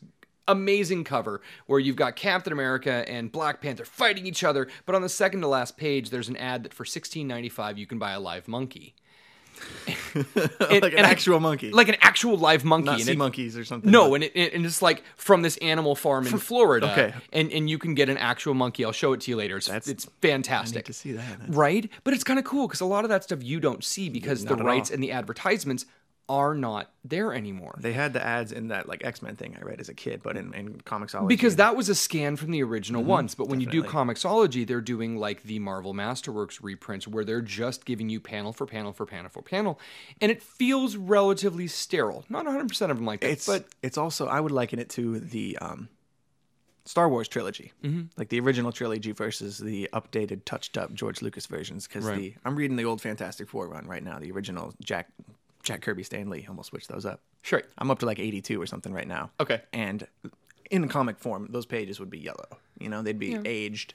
amazing 0.47 1.03
cover 1.03 1.41
where 1.65 1.79
you've 1.79 1.95
got 1.95 2.15
Captain 2.15 2.53
America 2.53 3.03
and 3.07 3.31
Black 3.31 3.61
Panther 3.61 3.85
fighting 3.85 4.27
each 4.27 4.43
other, 4.43 4.67
but 4.85 4.95
on 4.95 5.01
the 5.01 5.09
second 5.09 5.41
to 5.41 5.47
last 5.47 5.77
page, 5.77 6.09
there's 6.09 6.29
an 6.29 6.37
ad 6.37 6.63
that 6.63 6.73
for 6.73 6.83
$16.95 6.83 7.77
you 7.77 7.87
can 7.87 7.97
buy 7.97 8.11
a 8.11 8.19
live 8.19 8.47
monkey, 8.47 8.95
like 10.35 10.93
an 10.93 10.97
and 10.97 11.05
I- 11.05 11.09
actual 11.09 11.39
monkey. 11.39 11.71
like 11.71 11.89
an 11.89 11.97
actual 12.01 12.37
live 12.37 12.63
monkey. 12.63 12.85
not 12.85 12.95
and 12.95 13.03
sea 13.03 13.11
it- 13.11 13.17
monkeys 13.17 13.57
or 13.57 13.65
something. 13.65 13.91
no, 13.91 14.09
but- 14.09 14.15
and 14.15 14.23
it, 14.25 14.31
it- 14.35 14.53
and 14.53 14.65
it's 14.65 14.81
like 14.81 15.03
from 15.17 15.41
this 15.41 15.57
animal 15.57 15.95
farm 15.95 16.25
in 16.27 16.37
Florida. 16.37 16.91
okay. 16.91 17.13
and 17.33 17.51
and 17.51 17.69
you 17.69 17.77
can 17.77 17.93
get 17.95 18.09
an 18.09 18.17
actual 18.17 18.53
monkey. 18.53 18.85
I'll 18.85 18.91
show 18.91 19.13
it 19.13 19.21
to 19.21 19.31
you 19.31 19.37
later. 19.37 19.57
It's 19.57 19.67
That's- 19.67 19.87
it's 19.87 20.05
I 20.07 20.09
fantastic. 20.21 20.75
need 20.77 20.85
to 20.85 20.93
see 20.93 21.11
that. 21.13 21.25
Right? 21.49 21.89
But 22.03 22.13
it's 22.13 22.23
kind 22.23 22.39
of 22.39 22.45
cool 22.45 22.67
because 22.67 22.81
a 22.81 22.85
lot 22.85 23.03
of 23.03 23.09
that 23.09 23.23
stuff 23.23 23.43
you 23.43 23.59
don't 23.59 23.83
see 23.83 24.09
because 24.09 24.45
the 24.45 24.55
rights 24.55 24.89
and 24.89 25.03
the 25.03 25.11
advertisements 25.11 25.85
are 26.27 26.55
not 26.55 26.91
there 27.03 27.33
anymore. 27.33 27.75
They 27.79 27.93
had 27.93 28.13
the 28.13 28.25
ads 28.25 28.51
in 28.51 28.69
that 28.69 28.87
like 28.87 29.05
X 29.05 29.21
Men 29.21 29.35
thing 29.35 29.55
I 29.59 29.63
read 29.63 29.79
as 29.79 29.89
a 29.89 29.93
kid, 29.93 30.21
but 30.23 30.35
in, 30.35 30.53
in 30.53 30.79
Comixology. 30.79 31.27
Because 31.27 31.57
that 31.57 31.75
was 31.75 31.87
a 31.87 31.95
scan 31.95 32.35
from 32.35 32.51
the 32.51 32.63
original 32.63 33.03
ones. 33.03 33.35
But 33.35 33.47
when 33.47 33.59
you 33.59 33.67
do 33.67 33.83
Comixology, 33.83 34.65
they're 34.65 34.81
doing 34.81 35.17
like 35.17 35.43
the 35.43 35.59
Marvel 35.59 35.93
Masterworks 35.93 36.59
reprints 36.63 37.07
where 37.07 37.23
they're 37.23 37.41
just 37.41 37.85
giving 37.85 38.09
you 38.09 38.19
panel 38.19 38.53
for 38.53 38.65
panel 38.65 38.91
for 38.91 39.05
panel 39.05 39.29
for 39.29 39.41
panel. 39.41 39.79
And 40.19 40.31
it 40.31 40.41
feels 40.41 40.95
relatively 40.95 41.67
sterile. 41.67 42.25
Not 42.29 42.45
100% 42.45 42.71
of 42.89 42.97
them 42.97 43.05
like 43.05 43.21
that. 43.21 43.29
it's 43.29 43.45
but 43.45 43.65
it's 43.83 43.97
also 43.97 44.27
I 44.27 44.39
would 44.39 44.51
liken 44.51 44.79
it 44.79 44.89
to 44.91 45.19
the 45.19 45.57
um, 45.59 45.89
Star 46.85 47.09
Wars 47.09 47.27
trilogy, 47.27 47.71
mm-hmm. 47.83 48.03
like 48.17 48.29
the 48.29 48.39
original 48.39 48.71
trilogy 48.71 49.11
versus 49.11 49.57
the 49.57 49.89
updated, 49.93 50.45
touched 50.45 50.77
up 50.77 50.93
George 50.93 51.21
Lucas 51.21 51.45
versions. 51.47 51.87
Because 51.87 52.05
Right. 52.05 52.17
the 52.17 52.35
I'm 52.45 52.55
reading 52.55 52.77
the 52.77 52.85
old 52.85 53.01
Fantastic 53.01 53.47
Four 53.49 53.67
run 53.67 53.87
right 53.87 54.03
now, 54.03 54.19
the 54.19 54.31
original 54.31 54.73
Jack 54.83 55.09
Jack 55.65 55.81
Kirby, 55.81 56.03
Stan 56.03 56.29
Lee. 56.29 56.45
Almost 56.47 56.69
switched 56.69 56.87
those 56.87 57.05
up. 57.05 57.19
sure. 57.41 57.61
I'm 57.77 57.91
up 57.91 57.99
to 57.99 58.05
like 58.05 58.19
82 58.19 58.61
or 58.61 58.65
something 58.65 58.93
right 58.93 59.07
now. 59.07 59.31
Okay. 59.39 59.61
And 59.73 60.07
in 60.71 60.87
comic 60.87 61.19
form, 61.19 61.47
those 61.51 61.65
pages 61.65 61.99
would 61.99 62.09
be 62.09 62.19
yellow. 62.19 62.47
You 62.79 62.89
know, 62.89 63.01
they'd 63.01 63.19
be 63.19 63.37
aged, 63.45 63.93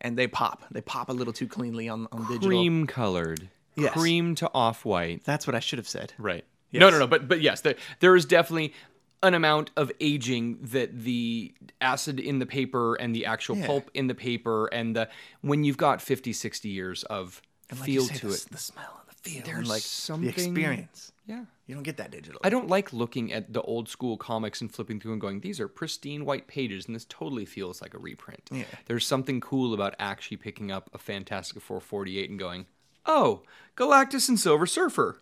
and 0.00 0.18
they 0.18 0.26
pop. 0.26 0.64
They 0.70 0.80
pop 0.82 1.08
a 1.08 1.12
little 1.12 1.32
too 1.32 1.48
cleanly 1.48 1.88
on 1.88 2.06
on 2.12 2.22
digital. 2.26 2.48
Cream 2.48 2.86
colored. 2.86 3.48
Yes. 3.76 3.92
Cream 3.94 4.34
to 4.36 4.50
off 4.52 4.84
white. 4.84 5.24
That's 5.24 5.46
what 5.46 5.54
I 5.56 5.60
should 5.60 5.78
have 5.78 5.88
said. 5.88 6.12
Right. 6.18 6.44
No, 6.72 6.90
no, 6.90 6.98
no. 6.98 7.06
But 7.06 7.26
but 7.28 7.40
yes, 7.40 7.62
there, 7.62 7.74
there 8.00 8.14
is 8.16 8.24
definitely 8.26 8.74
an 9.22 9.34
amount 9.34 9.70
of 9.76 9.92
aging 10.00 10.58
that 10.62 10.98
the 11.04 11.52
acid 11.80 12.18
in 12.20 12.38
the 12.38 12.46
paper 12.46 12.94
and 12.94 13.14
the 13.14 13.26
actual 13.26 13.56
Yeah. 13.56 13.66
pulp 13.66 13.90
in 13.94 14.06
the 14.06 14.14
paper 14.14 14.66
and 14.68 14.96
the 14.96 15.08
when 15.42 15.62
you've 15.64 15.76
got 15.76 16.00
50, 16.00 16.32
60 16.32 16.68
years 16.68 17.02
of 17.04 17.42
Like 17.70 17.80
you 17.80 17.84
feel 17.84 18.04
say, 18.06 18.14
to 18.16 18.28
the, 18.28 18.34
it. 18.34 18.46
the 18.50 18.56
smell 18.58 18.96
and 18.98 18.99
the 18.99 18.99
feel, 19.22 19.42
There's 19.44 19.58
and 19.58 19.68
like 19.68 19.82
something- 19.82 20.26
the 20.26 20.32
experience. 20.34 21.12
Yeah. 21.26 21.44
You 21.66 21.74
don't 21.76 21.84
get 21.84 21.98
that 21.98 22.10
digital. 22.10 22.40
I 22.42 22.50
don't 22.50 22.66
like 22.66 22.92
looking 22.92 23.32
at 23.32 23.52
the 23.52 23.62
old 23.62 23.88
school 23.88 24.16
comics 24.16 24.60
and 24.60 24.72
flipping 24.74 24.98
through 24.98 25.12
and 25.12 25.20
going, 25.20 25.40
these 25.40 25.60
are 25.60 25.68
pristine 25.68 26.24
white 26.24 26.48
pages, 26.48 26.86
and 26.86 26.96
this 26.96 27.06
totally 27.08 27.44
feels 27.44 27.80
like 27.80 27.94
a 27.94 27.98
reprint. 27.98 28.48
Yeah. 28.50 28.64
There's 28.86 29.06
something 29.06 29.40
cool 29.40 29.72
about 29.72 29.94
actually 30.00 30.38
picking 30.38 30.72
up 30.72 30.90
a 30.92 30.98
Fantastic 30.98 31.62
Four 31.62 31.80
48 31.80 32.30
and 32.30 32.38
going, 32.38 32.66
oh, 33.06 33.42
Galactus 33.76 34.28
and 34.28 34.40
Silver 34.40 34.66
Surfer. 34.66 35.20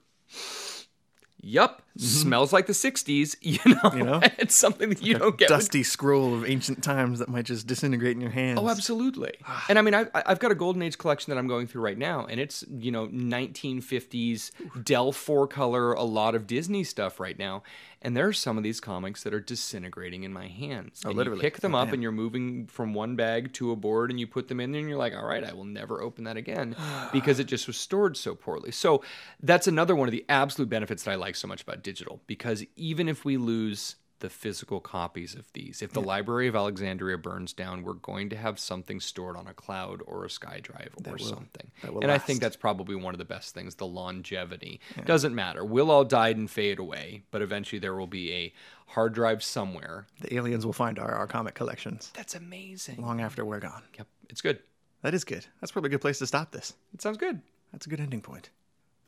Yup, 1.40 1.83
smells 1.97 2.52
like 2.52 2.66
the 2.66 2.73
60s. 2.73 3.37
You 3.42 3.59
know, 3.64 3.76
Mm-hmm. 3.80 3.99
You 3.99 4.04
know? 4.04 4.21
it's 4.38 4.54
something 4.57 4.88
that 4.88 5.02
you 5.02 5.14
don't 5.14 5.38
get. 5.38 5.49
dusty 5.49 5.83
scroll 5.83 6.35
of 6.35 6.45
ancient 6.49 6.83
times 6.83 7.21
that 7.21 7.28
might 7.28 7.45
just 7.45 7.66
disintegrate 7.66 8.16
in 8.16 8.21
your 8.21 8.30
hands. 8.30 8.59
Oh, 8.61 8.68
absolutely. 8.68 9.35
and 9.68 9.78
I 9.78 9.83
mean, 9.83 9.95
I've, 9.95 10.11
I've 10.14 10.38
got 10.40 10.50
a 10.50 10.54
Golden 10.57 10.83
Age 10.83 10.99
collection 10.99 11.30
that 11.33 11.38
I'm 11.38 11.47
going 11.47 11.66
through 11.68 11.83
right 11.83 11.97
now, 11.99 12.26
and 12.26 12.40
it's, 12.40 12.64
you 12.68 12.90
know, 12.90 13.07
1950s 13.09 14.50
Dell 14.85 15.12
4 15.12 15.47
color, 15.49 15.92
a 15.92 16.02
lot 16.02 16.35
of 16.35 16.47
Disney 16.47 16.85
stuff 16.85 17.21
right 17.21 17.38
now. 17.38 17.62
And 18.00 18.16
there 18.16 18.28
are 18.28 18.33
some 18.33 18.57
of 18.57 18.62
these 18.62 18.78
comics 18.78 19.25
that 19.25 19.35
are 19.35 19.40
disintegrating 19.40 20.23
in 20.23 20.33
my 20.33 20.47
hands. 20.47 21.02
Oh, 21.04 21.11
literally. 21.11 21.38
You 21.38 21.42
pick 21.42 21.57
them 21.61 21.75
Oh, 21.75 21.78
up 21.78 21.92
and 21.92 22.00
you're 22.00 22.12
moving 22.12 22.68
from 22.68 22.95
one 22.95 23.16
bag 23.16 23.52
to 23.54 23.73
a 23.73 23.76
board 23.76 24.11
and 24.11 24.21
you 24.21 24.26
put 24.28 24.47
them 24.47 24.61
in 24.61 24.71
there 24.71 24.78
and 24.80 24.88
you're 24.88 24.97
like, 24.99 25.14
all 25.16 25.26
right, 25.26 25.42
I 25.42 25.52
will 25.52 25.64
never 25.64 26.00
open 26.00 26.23
that 26.25 26.37
again 26.37 26.76
because 27.12 27.40
it 27.40 27.45
just 27.49 27.66
was 27.66 27.76
stored 27.76 28.16
so 28.16 28.37
poorly. 28.37 28.71
So 28.71 29.02
that's 29.42 29.66
another 29.66 29.97
one 29.97 30.07
of 30.07 30.12
the 30.12 30.25
absolute 30.28 30.68
benefits 30.68 31.02
that 31.02 31.11
I 31.11 31.14
like 31.16 31.27
so 31.37 31.49
much 31.49 31.62
about 31.62 31.82
digital 31.82 32.20
because 32.26 32.64
even 32.76 33.08
if 33.08 33.25
we 33.25 33.37
lose 33.37 33.97
the 34.20 34.30
physical 34.30 34.80
copies 34.80 35.35
of 35.35 35.52
these. 35.52 35.82
If 35.82 35.92
the 35.92 36.00
Library 36.00 36.49
of 36.49 36.56
Alexandria 36.56 37.18
burns 37.18 37.52
down, 37.52 37.82
we're 37.82 37.94
going 37.94 38.30
to 38.30 38.37
have 38.37 38.58
something 38.58 39.00
stored 39.00 39.37
on 39.37 39.47
a 39.47 39.54
cloud 39.54 40.02
or 40.06 40.25
a 40.25 40.28
SkyDrive 40.28 40.90
or 41.06 41.18
something. 41.18 41.70
will 41.88 42.00
And 42.00 42.11
I 42.11 42.18
think 42.18 42.40
that's 42.40 42.56
probably 42.56 42.97
one 42.97 43.14
of 43.14 43.18
the 43.18 43.25
best 43.25 43.54
things 43.54 43.76
the 43.76 43.87
longevity. 43.87 44.80
Doesn't 45.04 45.35
matter. 45.35 45.64
We'll 45.64 45.90
all 45.90 46.04
die 46.04 46.30
and 46.30 46.50
fade 46.50 46.78
away, 46.78 47.23
but 47.30 47.42
eventually 47.42 47.78
there 47.78 47.94
will 47.94 48.06
be 48.06 48.32
a 48.32 48.52
hard 48.87 49.14
drive 49.14 49.42
somewhere. 49.42 50.06
The 50.20 50.35
aliens 50.35 50.66
will 50.66 50.73
find 50.73 50.99
our, 50.99 51.12
our 51.12 51.26
comic 51.26 51.54
collections 51.54 52.11
That's 52.14 52.35
amazing. 52.35 53.00
long 53.00 53.20
after 53.20 53.44
we're 53.44 53.61
gone. 53.61 53.82
Yep, 53.97 54.06
it's 54.30 54.40
good. 54.40 54.61
That 55.02 55.14
is 55.14 55.25
good. 55.25 55.47
That's 55.61 55.70
probably 55.70 55.88
a 55.88 55.90
good 55.92 56.00
place 56.00 56.18
to 56.18 56.26
stop 56.26 56.50
this. 56.50 56.75
It 56.92 57.02
sounds 57.02 57.18
good. 57.18 57.40
That's 57.73 57.87
a 57.87 57.88
good 57.88 58.00
ending 58.00 58.20
point. 58.20 58.50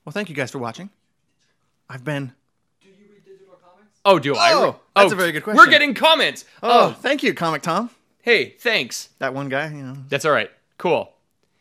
Well, 0.04 0.12
thank 0.12 0.28
you 0.28 0.34
guys 0.34 0.50
for 0.50 0.58
watching. 0.58 0.90
I've 1.92 2.04
been. 2.04 2.32
Do 2.80 2.88
you 2.88 2.94
read 3.12 3.24
digital 3.24 3.54
comics? 3.62 3.90
Oh, 4.04 4.18
do 4.20 4.36
I? 4.36 4.52
Oh, 4.54 4.78
that's 4.94 5.12
a 5.12 5.16
very 5.16 5.32
good 5.32 5.42
question. 5.42 5.58
We're 5.58 5.68
getting 5.70 5.92
comments. 5.92 6.44
Oh, 6.62 6.88
Oh, 6.88 6.92
thank 6.92 7.22
you, 7.24 7.34
Comic 7.34 7.62
Tom. 7.62 7.90
hey, 8.22 8.50
thanks. 8.60 9.08
That 9.18 9.34
one 9.34 9.48
guy, 9.48 9.68
you 9.68 9.82
know. 9.82 9.96
That's 10.08 10.24
all 10.24 10.32
right. 10.32 10.50
Cool. 10.78 11.12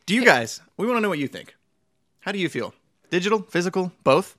Do 0.05 0.13
you 0.13 0.23
guys, 0.23 0.61
we 0.77 0.85
want 0.85 0.97
to 0.97 1.01
know 1.01 1.09
what 1.09 1.17
you 1.19 1.27
think. 1.27 1.55
How 2.21 2.31
do 2.31 2.37
you 2.39 2.47
feel? 2.49 2.73
Digital, 3.09 3.41
physical, 3.41 3.91
both? 4.03 4.37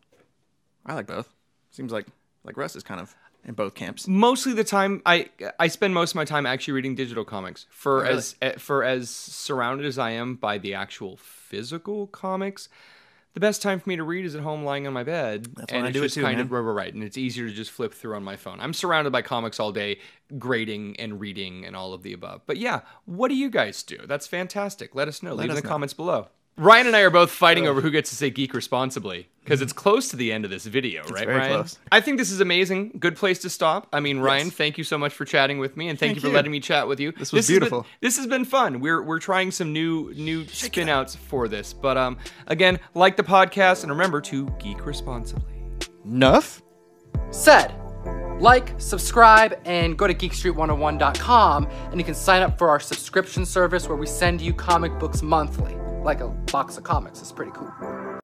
I 0.86 0.94
like 0.94 1.06
both. 1.08 1.28
Seems 1.72 1.90
like 1.92 2.06
like 2.44 2.56
Russ 2.56 2.76
is 2.76 2.82
kind 2.84 3.00
of 3.00 3.14
in 3.44 3.54
both 3.54 3.74
camps. 3.74 4.06
mostly 4.06 4.52
the 4.52 4.64
time 4.64 5.02
I 5.06 5.28
I 5.58 5.68
spend 5.68 5.92
most 5.94 6.10
of 6.12 6.16
my 6.16 6.24
time 6.24 6.46
actually 6.46 6.74
reading 6.74 6.94
digital 6.94 7.24
comics. 7.24 7.66
For 7.70 8.02
really? 8.02 8.14
as 8.14 8.34
eh, 8.42 8.52
for 8.58 8.84
as 8.84 9.10
surrounded 9.10 9.86
as 9.86 9.98
I 9.98 10.10
am 10.12 10.36
by 10.36 10.58
the 10.58 10.74
actual 10.74 11.16
physical 11.16 12.06
comics, 12.08 12.68
the 13.34 13.40
best 13.40 13.62
time 13.62 13.78
for 13.78 13.88
me 13.88 13.96
to 13.96 14.02
read 14.02 14.24
is 14.24 14.34
at 14.34 14.42
home 14.42 14.64
lying 14.64 14.86
on 14.86 14.92
my 14.92 15.04
bed. 15.04 15.46
That's 15.56 15.72
and 15.72 15.84
I 15.84 15.88
it's 15.88 15.96
do 15.96 16.02
it 16.04 16.12
too, 16.12 16.22
kind 16.22 16.38
man. 16.38 16.46
of 16.46 16.52
right, 16.52 16.60
right, 16.60 16.94
and 16.94 17.04
it's 17.04 17.16
easier 17.16 17.48
to 17.48 17.54
just 17.54 17.70
flip 17.70 17.94
through 17.94 18.16
on 18.16 18.24
my 18.24 18.36
phone. 18.36 18.58
I'm 18.60 18.74
surrounded 18.74 19.10
by 19.10 19.22
comics 19.22 19.60
all 19.60 19.72
day, 19.72 19.98
grading 20.38 20.98
and 20.98 21.20
reading 21.20 21.64
and 21.64 21.76
all 21.76 21.92
of 21.92 22.02
the 22.02 22.12
above. 22.12 22.42
But 22.46 22.56
yeah, 22.56 22.80
what 23.04 23.28
do 23.28 23.34
you 23.34 23.50
guys 23.50 23.82
do? 23.82 23.98
That's 24.06 24.26
fantastic. 24.26 24.94
Let 24.94 25.08
us 25.08 25.22
know. 25.22 25.34
Leave 25.34 25.50
in 25.50 25.56
the 25.56 25.62
know. 25.62 25.68
comments 25.68 25.94
below. 25.94 26.28
Ryan 26.60 26.88
and 26.88 26.94
I 26.96 27.00
are 27.00 27.10
both 27.10 27.30
fighting 27.30 27.66
over 27.66 27.80
who 27.80 27.90
gets 27.90 28.10
to 28.10 28.16
say 28.16 28.28
geek 28.28 28.52
responsibly 28.52 29.28
because 29.42 29.62
it's 29.62 29.72
close 29.72 30.08
to 30.10 30.16
the 30.16 30.30
end 30.30 30.44
of 30.44 30.50
this 30.50 30.66
video, 30.66 31.02
right, 31.04 31.24
very 31.24 31.38
Ryan? 31.38 31.52
close. 31.54 31.78
I 31.90 32.00
think 32.02 32.18
this 32.18 32.30
is 32.30 32.40
amazing. 32.40 32.92
Good 33.00 33.16
place 33.16 33.38
to 33.40 33.50
stop. 33.50 33.88
I 33.94 34.00
mean, 34.00 34.18
Ryan, 34.18 34.50
thank 34.50 34.76
you 34.76 34.84
so 34.84 34.98
much 34.98 35.14
for 35.14 35.24
chatting 35.24 35.58
with 35.58 35.76
me, 35.76 35.88
and 35.88 35.98
thank, 35.98 36.10
Thank 36.10 36.16
you 36.16 36.20
for 36.20 36.26
you. 36.28 36.34
letting 36.34 36.52
me 36.52 36.60
chat 36.60 36.86
with 36.86 37.00
you. 37.00 37.12
This 37.12 37.32
was 37.32 37.46
has 37.46 37.46
been- 37.48 37.60
beautiful. 37.60 37.86
this 38.02 38.18
has 38.18 38.26
been 38.26 38.44
fun. 38.44 38.80
We're 38.80 39.02
we're 39.02 39.18
trying 39.20 39.50
some 39.52 39.72
new 39.72 40.12
new 40.14 40.46
spin 40.48 40.90
outs 40.90 41.16
for 41.16 41.48
this, 41.48 41.72
but 41.72 41.96
um, 41.96 42.18
again, 42.46 42.78
like 42.94 43.16
the 43.16 43.24
podcast 43.24 43.82
and 43.82 43.90
remember 43.90 44.20
to 44.20 44.46
geek 44.58 44.84
responsibly. 44.84 45.54
Nuff? 46.04 46.62
Said. 47.30 47.74
Like, 48.38 48.72
subscribe, 48.78 49.58
and 49.66 49.98
go 49.98 50.06
to 50.06 50.14
geekstreet101.com 50.14 51.66
and 51.90 52.00
you 52.00 52.04
can 52.04 52.14
sign 52.14 52.40
up 52.42 52.56
for 52.58 52.70
our 52.70 52.80
subscription 52.80 53.44
service 53.44 53.86
where 53.86 53.98
we 53.98 54.06
send 54.06 54.40
you 54.40 54.54
comic 54.54 54.98
books 54.98 55.20
monthly. 55.20 55.76
Like 56.02 56.20
a 56.20 56.28
box 56.28 56.78
of 56.78 56.84
comics. 56.84 57.20
It's 57.20 57.32
pretty 57.32 57.52
cool. 57.54 57.70